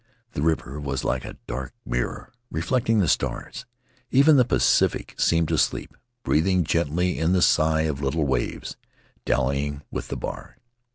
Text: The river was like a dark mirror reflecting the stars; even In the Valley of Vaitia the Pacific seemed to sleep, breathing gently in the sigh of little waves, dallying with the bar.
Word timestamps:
The 0.31 0.41
river 0.41 0.79
was 0.79 1.03
like 1.03 1.23
a 1.25 1.37
dark 1.45 1.75
mirror 1.85 2.31
reflecting 2.49 2.97
the 2.97 3.07
stars; 3.07 3.67
even 4.09 4.31
In 4.31 4.37
the 4.37 4.43
Valley 4.43 4.45
of 4.45 4.47
Vaitia 4.47 4.49
the 4.49 4.55
Pacific 4.95 5.15
seemed 5.19 5.47
to 5.49 5.59
sleep, 5.59 5.95
breathing 6.23 6.63
gently 6.63 7.19
in 7.19 7.33
the 7.33 7.41
sigh 7.43 7.81
of 7.81 8.01
little 8.01 8.25
waves, 8.25 8.77
dallying 9.25 9.83
with 9.91 10.07
the 10.07 10.17
bar. 10.17 10.57